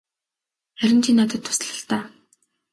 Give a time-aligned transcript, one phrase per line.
[0.79, 2.03] Харин чи надад тусал л даа.